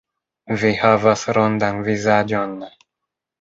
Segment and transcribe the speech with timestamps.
[0.61, 2.57] Vi havas rondan vizaĝon.